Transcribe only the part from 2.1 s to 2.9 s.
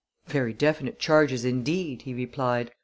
replied.